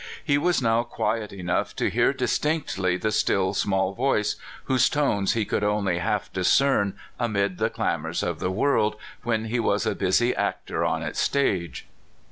[0.23, 5.45] He was no.w quiet enough to hear distinctly the Still Small Voice whose tones he
[5.45, 10.35] could only half discern amid the clamors of the world when he was a busy
[10.35, 11.85] actor on its stage.